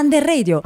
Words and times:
Under 0.00 0.24
Radio. 0.24 0.62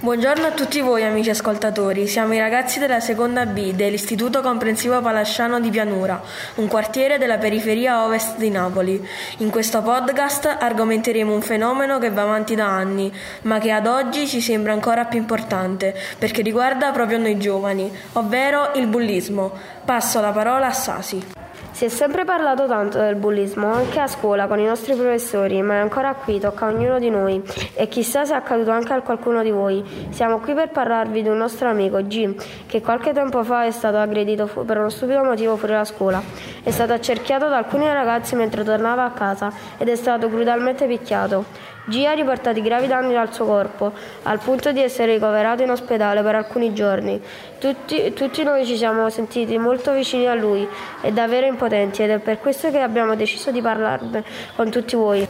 Buongiorno 0.00 0.46
a 0.46 0.52
tutti 0.52 0.80
voi 0.80 1.02
amici 1.02 1.28
ascoltatori, 1.28 2.06
siamo 2.06 2.34
i 2.34 2.38
ragazzi 2.38 2.78
della 2.78 3.00
seconda 3.00 3.44
B 3.44 3.72
dell'Istituto 3.72 4.42
Comprensivo 4.42 5.00
Palasciano 5.00 5.58
di 5.58 5.70
Pianura, 5.70 6.22
un 6.56 6.68
quartiere 6.68 7.18
della 7.18 7.36
periferia 7.38 8.04
ovest 8.04 8.36
di 8.36 8.48
Napoli. 8.48 9.04
In 9.38 9.50
questo 9.50 9.82
podcast 9.82 10.58
argomenteremo 10.60 11.34
un 11.34 11.42
fenomeno 11.42 11.98
che 11.98 12.10
va 12.10 12.22
avanti 12.22 12.54
da 12.54 12.68
anni, 12.68 13.12
ma 13.42 13.58
che 13.58 13.72
ad 13.72 13.88
oggi 13.88 14.28
ci 14.28 14.40
sembra 14.40 14.72
ancora 14.72 15.06
più 15.06 15.18
importante, 15.18 15.92
perché 16.16 16.42
riguarda 16.42 16.92
proprio 16.92 17.18
noi 17.18 17.38
giovani, 17.38 17.90
ovvero 18.12 18.70
il 18.76 18.86
bullismo. 18.86 19.50
Passo 19.84 20.20
la 20.20 20.30
parola 20.30 20.68
a 20.68 20.72
Sasi. 20.72 21.45
Si 21.76 21.84
è 21.84 21.88
sempre 21.88 22.24
parlato 22.24 22.66
tanto 22.66 22.96
del 22.96 23.16
bullismo, 23.16 23.70
anche 23.70 24.00
a 24.00 24.06
scuola 24.06 24.46
con 24.46 24.58
i 24.58 24.64
nostri 24.64 24.94
professori, 24.94 25.60
ma 25.60 25.74
è 25.74 25.76
ancora 25.76 26.14
qui, 26.14 26.40
tocca 26.40 26.64
a 26.64 26.68
ognuno 26.70 26.98
di 26.98 27.10
noi 27.10 27.42
e 27.74 27.86
chissà 27.86 28.24
se 28.24 28.32
è 28.32 28.36
accaduto 28.36 28.70
anche 28.70 28.94
a 28.94 29.02
qualcuno 29.02 29.42
di 29.42 29.50
voi. 29.50 29.84
Siamo 30.08 30.38
qui 30.38 30.54
per 30.54 30.70
parlarvi 30.70 31.20
di 31.20 31.28
un 31.28 31.36
nostro 31.36 31.68
amico, 31.68 32.00
G, 32.00 32.34
che 32.64 32.80
qualche 32.80 33.12
tempo 33.12 33.44
fa 33.44 33.66
è 33.66 33.70
stato 33.72 33.98
aggredito 33.98 34.46
fu- 34.46 34.64
per 34.64 34.78
uno 34.78 34.88
stupido 34.88 35.22
motivo 35.22 35.56
fuori 35.56 35.74
dalla 35.74 35.84
scuola. 35.84 36.22
È 36.62 36.70
stato 36.70 36.94
accerchiato 36.94 37.46
da 37.50 37.58
alcuni 37.58 37.84
ragazzi 37.92 38.36
mentre 38.36 38.64
tornava 38.64 39.04
a 39.04 39.10
casa 39.10 39.52
ed 39.76 39.90
è 39.90 39.96
stato 39.96 40.28
brutalmente 40.28 40.86
picchiato. 40.86 41.74
G 41.88 42.04
ha 42.04 42.12
riportato 42.12 42.60
gravi 42.60 42.88
danni 42.88 43.16
al 43.16 43.32
suo 43.32 43.46
corpo, 43.46 43.92
al 44.24 44.40
punto 44.40 44.72
di 44.72 44.82
essere 44.82 45.14
ricoverato 45.14 45.62
in 45.62 45.70
ospedale 45.70 46.20
per 46.22 46.34
alcuni 46.34 46.74
giorni. 46.74 47.20
Tutti, 47.58 48.12
tutti 48.12 48.42
noi 48.42 48.66
ci 48.66 48.76
siamo 48.76 49.08
sentiti 49.08 49.56
molto 49.56 49.92
vicini 49.92 50.26
a 50.26 50.34
lui 50.34 50.66
e 51.00 51.12
davvero 51.12 51.46
impotenti 51.46 52.02
ed 52.02 52.10
è 52.10 52.18
per 52.18 52.40
questo 52.40 52.70
che 52.72 52.80
abbiamo 52.80 53.14
deciso 53.14 53.52
di 53.52 53.60
parlarne 53.60 54.24
con 54.56 54.68
tutti 54.68 54.96
voi. 54.96 55.26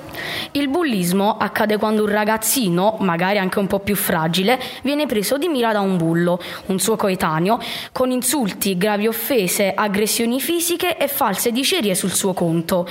Il 0.52 0.68
bullismo 0.68 1.36
accade 1.36 1.76
quando 1.76 2.04
un 2.04 2.08
ragazzino, 2.08 2.96
magari 3.00 3.36
anche 3.36 3.58
un 3.58 3.66
po' 3.66 3.80
più 3.80 3.94
fragile, 3.94 4.58
viene 4.82 5.04
preso 5.04 5.36
di 5.36 5.48
mira 5.48 5.72
da 5.72 5.80
un 5.80 5.98
bullo, 5.98 6.40
un 6.66 6.78
suo 6.78 6.96
coetaneo, 6.96 7.58
con 7.92 8.10
insulti, 8.10 8.78
gravi 8.78 9.06
offese, 9.06 9.72
aggressioni 9.74 10.40
fisiche 10.40 10.96
e 10.96 11.06
false 11.06 11.52
dicerie 11.52 11.94
sul 11.94 12.12
suo 12.12 12.32
conto. 12.32 12.86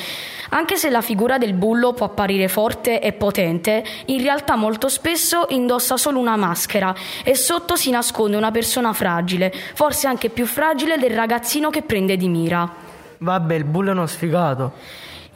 Anche 0.49 0.75
se 0.75 0.89
la 0.89 1.01
figura 1.01 1.37
del 1.37 1.53
bullo 1.53 1.93
può 1.93 2.05
apparire 2.05 2.47
forte 2.47 3.01
e 3.01 3.13
potente, 3.13 3.53
in 4.05 4.21
realtà 4.21 4.55
molto 4.55 4.89
spesso 4.89 5.45
indossa 5.49 5.97
solo 5.97 6.19
una 6.19 6.35
maschera 6.35 6.93
e 7.23 7.35
sotto 7.35 7.75
si 7.75 7.89
nasconde 7.89 8.37
una 8.37 8.51
persona 8.51 8.93
fragile, 8.93 9.53
forse 9.73 10.07
anche 10.07 10.29
più 10.29 10.45
fragile 10.45 10.97
del 10.97 11.11
ragazzino 11.11 11.69
che 11.69 11.81
prende 11.81 12.17
di 12.17 12.27
mira. 12.27 12.69
Vabbè, 13.17 13.55
il 13.55 13.63
bullo 13.63 13.89
è 13.89 13.93
uno 13.93 14.07
sfigato. 14.07 14.73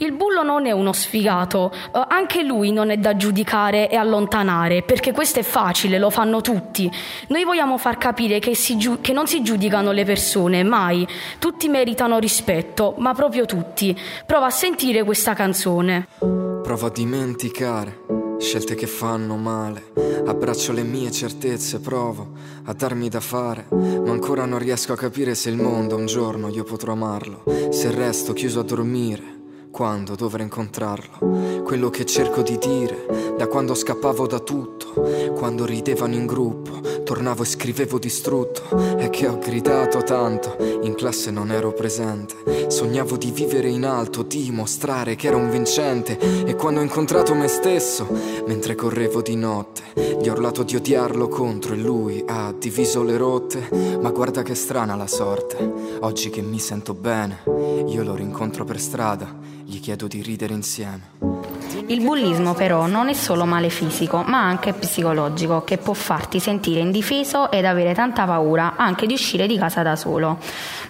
Il 0.02 0.14
bullo 0.14 0.44
non 0.44 0.66
è 0.66 0.72
uno 0.72 0.94
sfigato, 0.94 1.74
eh, 1.74 2.02
anche 2.08 2.42
lui 2.44 2.72
non 2.72 2.90
è 2.90 2.96
da 2.96 3.18
giudicare 3.18 3.90
e 3.90 3.98
allontanare, 3.98 4.82
perché 4.82 5.12
questo 5.12 5.40
è 5.40 5.44
facile, 5.44 6.00
lo 6.00 6.10
fanno 6.10 6.40
tutti. 6.40 6.90
Noi 7.28 7.44
vogliamo 7.44 7.78
far 7.78 7.98
capire 7.98 8.40
che, 8.40 8.54
giu- 8.78 9.02
che 9.02 9.12
non 9.12 9.28
si 9.28 9.44
giudicano 9.44 9.92
le 9.92 10.06
persone, 10.06 10.64
mai. 10.64 11.06
Tutti 11.38 11.68
meritano 11.68 12.18
rispetto, 12.18 12.96
ma 13.00 13.14
proprio 13.14 13.46
tutti. 13.46 13.98
Prova 14.26 14.46
a 14.46 14.52
sentire 14.52 15.04
questa 15.04 15.34
canzone. 15.34 16.39
Provo 16.70 16.86
a 16.86 16.92
dimenticare 16.92 18.38
scelte 18.38 18.76
che 18.76 18.86
fanno 18.86 19.38
male. 19.38 19.92
Abbraccio 20.24 20.72
le 20.72 20.84
mie 20.84 21.10
certezze, 21.10 21.80
provo 21.80 22.34
a 22.66 22.74
darmi 22.74 23.10
da 23.10 23.20
fare, 23.20 23.66
ma 23.72 24.12
ancora 24.12 24.46
non 24.46 24.60
riesco 24.60 24.94
a 24.94 24.96
capire 24.96 25.34
se 25.34 25.50
il 25.50 25.56
mondo 25.56 25.96
un 25.96 26.06
giorno 26.06 26.48
io 26.48 26.64
potrò 26.64 26.92
amarlo, 26.92 27.42
se 27.72 27.90
resto 27.90 28.34
chiuso 28.34 28.60
a 28.60 28.64
dormire 28.64 29.38
quando 29.72 30.14
dovrò 30.14 30.44
incontrarlo. 30.44 31.64
Quello 31.64 31.90
che 31.90 32.06
cerco 32.06 32.44
di 32.44 32.60
dire, 32.60 33.34
da 33.36 33.48
quando 33.48 33.74
scappavo 33.74 34.28
da 34.28 34.40
tutto, 34.40 34.94
quando 35.36 35.66
ridevano 35.66 36.14
in 36.14 36.28
gruppo, 36.28 36.82
tornavo 37.10 37.42
e 37.42 37.48
scrivevo 37.48 37.98
distrutto, 37.98 38.70
è 38.96 39.10
che 39.10 39.28
ho 39.28 39.40
gridato 39.40 40.04
tanto, 40.04 40.58
in 40.84 40.94
classe 40.94 41.32
non 41.32 41.50
ero 41.50 41.74
presente, 41.74 42.70
sognavo 42.70 43.18
di 43.18 43.32
vivere 43.32 43.68
in 43.68 43.84
alto, 43.84 44.22
di 44.22 44.52
mostrare 44.52 45.16
che 45.16 45.26
ero 45.26 45.38
un 45.38 45.50
vincente, 45.50 46.20
e 46.46 46.54
quando 46.54 46.82
ho 46.82 46.84
incontrato 46.84 47.34
me 47.34 47.48
stesso, 47.48 48.08
mentre 48.46 48.76
correvo 48.76 49.24
di 49.24 49.36
notte, 49.36 49.82
gli 50.22 50.30
ho 50.30 50.34
urlato 50.34 50.62
di 50.62 50.76
odiarlo 50.76 51.28
contro 51.30 51.74
e 51.74 51.78
lui 51.78 52.24
ha 52.28 52.54
diviso 52.56 53.02
le 53.02 53.18
rotte, 53.18 53.68
ma 54.00 54.12
guarda 54.12 54.44
che 54.44 54.54
strana 54.54 54.96
la 54.96 55.08
sorte, 55.08 55.58
oggi 56.02 56.30
che 56.30 56.44
mi 56.44 56.60
sento 56.60 56.94
bene, 56.94 57.42
io 57.88 58.04
lo 58.04 58.14
rincontro 58.14 58.66
per 58.66 58.80
strada 58.80 59.36
gli 59.66 59.80
chiedo 59.80 60.06
di 60.06 60.22
ridere 60.22 60.54
insieme. 60.54 61.59
Il 61.90 62.04
bullismo 62.04 62.54
però 62.54 62.86
non 62.86 63.10
è 63.10 63.14
solo 63.14 63.46
male 63.46 63.70
fisico, 63.70 64.22
ma 64.22 64.44
anche 64.44 64.74
psicologico, 64.74 65.64
che 65.64 65.80
può 65.80 65.96
farti 65.96 66.40
sentire 66.40 66.82
indifeso 66.82 67.50
ed 67.50 67.66
avere 67.66 67.96
tanta 67.96 68.26
paura 68.26 68.76
anche 68.76 69.08
di 69.08 69.14
uscire 69.14 69.48
di 69.48 69.58
casa 69.58 69.82
da 69.82 69.96
solo. 69.96 70.38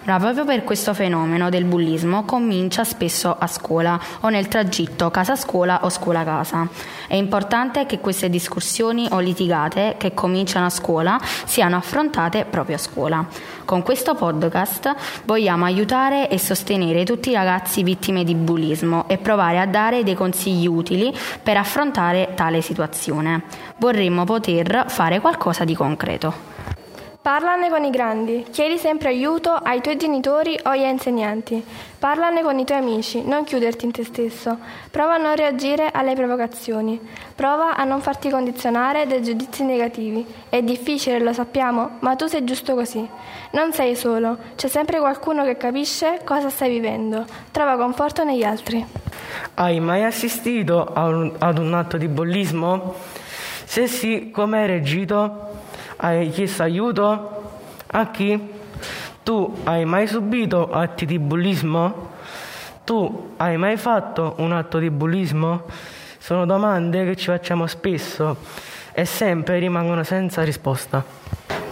Ma 0.02 0.18
proprio 0.18 0.44
per 0.44 0.62
questo 0.62 0.92
fenomeno 0.92 1.48
del 1.48 1.64
bullismo 1.64 2.24
comincia 2.24 2.84
spesso 2.84 3.34
a 3.38 3.46
scuola 3.46 3.98
o 4.20 4.28
nel 4.28 4.48
tragitto 4.48 5.10
casa-scuola 5.10 5.84
o 5.84 5.88
scuola-casa. 5.88 6.68
È 7.08 7.14
importante 7.14 7.86
che 7.86 7.98
queste 7.98 8.28
discussioni 8.28 9.08
o 9.10 9.20
litigate 9.20 9.94
che 9.96 10.12
cominciano 10.12 10.66
a 10.66 10.70
scuola 10.70 11.18
siano 11.46 11.76
affrontate 11.76 12.44
proprio 12.44 12.76
a 12.76 12.78
scuola. 12.78 13.26
Con 13.64 13.82
questo 13.82 14.14
podcast 14.14 14.94
vogliamo 15.24 15.64
aiutare 15.64 16.28
e 16.28 16.38
sostenere 16.38 17.04
tutti 17.04 17.30
i 17.30 17.34
ragazzi 17.34 17.82
vittime 17.82 18.22
di 18.22 18.34
bullismo 18.34 19.08
e 19.08 19.16
provare 19.16 19.60
a 19.60 19.66
dare 19.66 20.02
dei 20.02 20.14
consigli 20.14 20.66
utili 20.66 20.89
per 21.42 21.56
affrontare 21.56 22.32
tale 22.34 22.60
situazione. 22.60 23.42
Vorremmo 23.76 24.24
poter 24.24 24.84
fare 24.88 25.20
qualcosa 25.20 25.64
di 25.64 25.74
concreto. 25.74 26.49
Parlane 27.22 27.68
con 27.68 27.84
i 27.84 27.90
grandi, 27.90 28.46
chiedi 28.50 28.78
sempre 28.78 29.08
aiuto 29.08 29.50
ai 29.50 29.82
tuoi 29.82 29.98
genitori 29.98 30.58
o 30.64 30.70
agli 30.70 30.84
insegnanti. 30.84 31.62
Parlane 31.98 32.40
con 32.40 32.58
i 32.58 32.64
tuoi 32.64 32.78
amici, 32.78 33.22
non 33.22 33.44
chiuderti 33.44 33.84
in 33.84 33.90
te 33.90 34.04
stesso. 34.04 34.56
Prova 34.90 35.16
a 35.16 35.18
non 35.18 35.36
reagire 35.36 35.90
alle 35.92 36.14
provocazioni. 36.14 36.98
Prova 37.34 37.76
a 37.76 37.84
non 37.84 38.00
farti 38.00 38.30
condizionare 38.30 39.06
dai 39.06 39.22
giudizi 39.22 39.64
negativi. 39.64 40.24
È 40.48 40.62
difficile, 40.62 41.20
lo 41.20 41.34
sappiamo, 41.34 41.98
ma 41.98 42.16
tu 42.16 42.26
sei 42.26 42.42
giusto 42.42 42.74
così. 42.74 43.06
Non 43.50 43.74
sei 43.74 43.96
solo, 43.96 44.38
c'è 44.56 44.68
sempre 44.68 44.98
qualcuno 44.98 45.44
che 45.44 45.58
capisce 45.58 46.20
cosa 46.24 46.48
stai 46.48 46.70
vivendo. 46.70 47.26
Trova 47.50 47.76
conforto 47.76 48.24
negli 48.24 48.44
altri. 48.44 48.82
Hai 49.56 49.78
mai 49.78 50.04
assistito 50.04 50.86
ad 50.94 51.58
un 51.58 51.74
atto 51.74 51.98
di 51.98 52.08
bullismo? 52.08 52.94
Se 53.64 53.86
sì, 53.86 54.30
come 54.30 54.62
hai 54.62 54.66
reagito? 54.66 55.59
Hai 56.02 56.30
chiesto 56.30 56.62
aiuto? 56.62 57.52
A 57.88 58.10
chi? 58.10 58.40
Tu 59.22 59.58
hai 59.64 59.84
mai 59.84 60.06
subito 60.06 60.70
atti 60.70 61.04
di 61.04 61.18
bullismo? 61.18 62.12
Tu 62.86 63.34
hai 63.36 63.58
mai 63.58 63.76
fatto 63.76 64.36
un 64.38 64.52
atto 64.52 64.78
di 64.78 64.88
bullismo? 64.88 65.64
Sono 66.16 66.46
domande 66.46 67.04
che 67.04 67.16
ci 67.16 67.26
facciamo 67.26 67.66
spesso 67.66 68.34
e 68.92 69.04
sempre 69.04 69.58
rimangono 69.58 70.02
senza 70.02 70.42
risposta. 70.42 71.04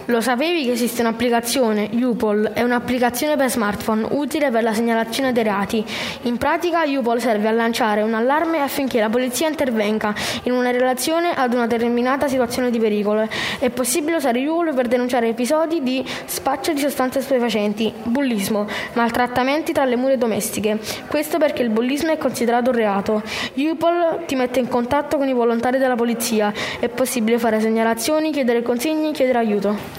Lo 0.09 0.21
sapevi 0.21 0.65
che 0.65 0.71
esiste 0.71 1.01
un'applicazione, 1.01 1.87
UPOL, 1.91 2.53
è 2.53 2.63
un'applicazione 2.63 3.35
per 3.35 3.51
smartphone 3.51 4.07
utile 4.09 4.49
per 4.49 4.63
la 4.63 4.73
segnalazione 4.73 5.31
dei 5.31 5.43
reati. 5.43 5.85
In 6.23 6.37
pratica 6.37 6.81
UPOL 6.83 7.21
serve 7.21 7.47
a 7.47 7.51
lanciare 7.51 8.01
un 8.01 8.15
allarme 8.15 8.59
affinché 8.59 8.99
la 8.99 9.09
polizia 9.09 9.47
intervenga 9.47 10.11
in 10.45 10.53
una 10.53 10.71
relazione 10.71 11.35
ad 11.35 11.53
una 11.53 11.67
determinata 11.67 12.27
situazione 12.27 12.71
di 12.71 12.79
pericolo. 12.79 13.27
È 13.59 13.69
possibile 13.69 14.15
usare 14.15 14.43
UPOL 14.43 14.73
per 14.73 14.87
denunciare 14.87 15.27
episodi 15.27 15.83
di 15.83 16.03
spaccio 16.25 16.73
di 16.73 16.79
sostanze 16.79 17.21
stupefacenti, 17.21 17.93
bullismo, 18.01 18.65
maltrattamenti 18.93 19.73
tra 19.73 19.85
le 19.85 19.95
mura 19.95 20.15
domestiche. 20.15 20.79
Questo 21.07 21.37
perché 21.37 21.61
il 21.61 21.69
bullismo 21.69 22.09
è 22.09 22.17
considerato 22.17 22.71
un 22.71 22.77
reato. 22.77 23.21
UPOL 23.53 24.25
ti 24.25 24.33
mette 24.33 24.57
in 24.57 24.69
contatto 24.69 25.17
con 25.17 25.27
i 25.27 25.33
volontari 25.33 25.77
della 25.77 25.93
polizia. 25.93 26.51
È 26.79 26.89
possibile 26.89 27.37
fare 27.37 27.61
segnalazioni, 27.61 28.31
chiedere 28.31 28.63
consigli, 28.63 29.11
chiedere 29.11 29.37
aiuto. 29.37 29.98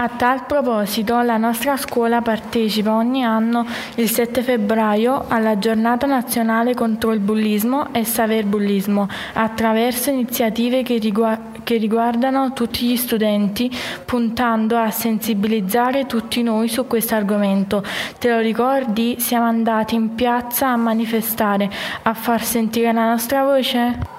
A 0.00 0.10
tal 0.10 0.46
proposito, 0.46 1.20
la 1.22 1.38
nostra 1.38 1.76
scuola 1.76 2.22
partecipa 2.22 2.94
ogni 2.94 3.24
anno 3.24 3.66
il 3.96 4.08
7 4.08 4.44
febbraio 4.44 5.24
alla 5.26 5.58
Giornata 5.58 6.06
nazionale 6.06 6.72
contro 6.72 7.10
il 7.12 7.18
bullismo 7.18 7.92
e 7.92 8.04
saverbullismo 8.04 9.08
attraverso 9.32 10.10
iniziative 10.10 10.84
che, 10.84 10.98
rigu- 10.98 11.64
che 11.64 11.78
riguardano 11.78 12.52
tutti 12.52 12.86
gli 12.86 12.96
studenti, 12.96 13.68
puntando 14.04 14.76
a 14.76 14.92
sensibilizzare 14.92 16.06
tutti 16.06 16.44
noi 16.44 16.68
su 16.68 16.86
questo 16.86 17.16
argomento. 17.16 17.82
Te 18.20 18.30
lo 18.30 18.38
ricordi? 18.38 19.16
Siamo 19.18 19.46
andati 19.46 19.96
in 19.96 20.14
piazza 20.14 20.68
a 20.68 20.76
manifestare, 20.76 21.68
a 22.02 22.14
far 22.14 22.44
sentire 22.44 22.92
la 22.92 23.08
nostra 23.08 23.42
voce? 23.42 24.17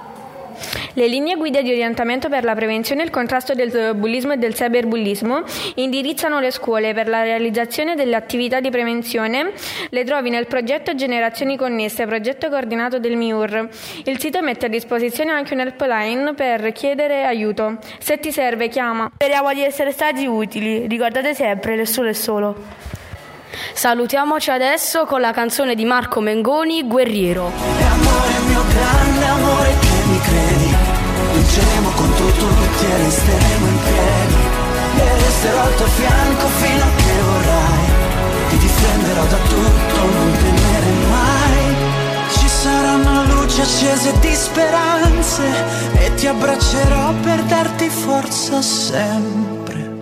Le 0.93 1.07
linee 1.07 1.35
guida 1.35 1.61
di 1.61 1.71
orientamento 1.71 2.29
per 2.29 2.43
la 2.43 2.55
prevenzione 2.55 3.01
e 3.01 3.05
il 3.05 3.11
contrasto 3.11 3.53
del 3.53 3.95
bullismo 3.95 4.33
e 4.33 4.37
del 4.37 4.53
cyberbullismo 4.53 5.43
indirizzano 5.75 6.39
le 6.39 6.51
scuole 6.51 6.93
per 6.93 7.07
la 7.07 7.23
realizzazione 7.23 7.95
delle 7.95 8.15
attività 8.15 8.59
di 8.59 8.69
prevenzione. 8.69 9.51
Le 9.89 10.03
trovi 10.03 10.29
nel 10.29 10.47
progetto 10.47 10.95
Generazioni 10.95 11.57
Connesse, 11.57 12.05
progetto 12.05 12.49
coordinato 12.49 12.99
del 12.99 13.15
MIUR. 13.15 13.69
Il 14.05 14.19
sito 14.19 14.41
mette 14.41 14.65
a 14.65 14.69
disposizione 14.69 15.31
anche 15.31 15.53
un 15.53 15.61
helpline 15.61 16.33
per 16.33 16.71
chiedere 16.71 17.25
aiuto. 17.25 17.77
Se 17.99 18.19
ti 18.19 18.31
serve, 18.31 18.67
chiama. 18.67 19.11
Speriamo 19.13 19.53
di 19.53 19.63
essere 19.63 19.91
stati 19.91 20.25
utili. 20.25 20.87
Ricordate 20.87 21.33
sempre, 21.33 21.75
nessuno 21.75 22.09
è 22.09 22.13
solo. 22.13 22.55
Salutiamoci 23.73 24.51
adesso 24.51 25.05
con 25.05 25.21
la 25.21 25.31
canzone 25.31 25.75
di 25.75 25.85
Marco 25.85 26.19
Mengoni, 26.19 26.83
Guerriero. 26.83 27.51
E 32.85 32.97
resteremo 32.97 33.67
in 33.67 33.79
piedi. 33.83 34.57
E 34.97 35.17
resterò 35.17 35.61
al 35.61 35.75
tuo 35.75 35.85
fianco 35.85 36.47
fino 36.47 36.83
a 36.83 36.91
che 36.95 37.21
vorrai, 37.21 37.87
ti 38.49 38.57
difenderò 38.57 39.25
da 39.25 39.37
tutto, 39.37 39.99
non 40.13 40.31
temere 40.31 40.91
mai. 41.09 41.97
Ci 42.29 42.47
saranno 42.47 43.23
luci 43.25 43.61
accese 43.61 44.19
di 44.19 44.33
speranze 44.33 45.43
e 45.93 46.13
ti 46.15 46.27
abbraccerò 46.27 47.13
per 47.21 47.43
darti 47.43 47.89
forza 47.89 48.61
sempre. 48.61 49.97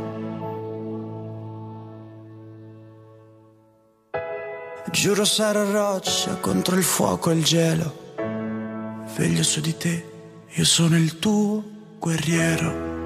Giuro 4.91 5.25
sarò 5.25 5.63
roccia 5.69 6.35
contro 6.37 6.75
il 6.75 6.83
fuoco 6.83 7.29
e 7.29 7.35
il 7.35 7.43
gelo. 7.43 8.05
Veglio 9.15 9.43
su 9.43 9.61
di 9.61 9.77
te, 9.77 10.05
io 10.47 10.65
sono 10.65 10.97
il 10.97 11.19
tuo 11.19 11.75
guerriero. 11.99 12.96